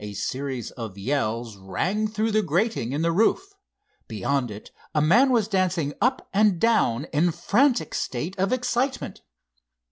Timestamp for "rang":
1.56-2.08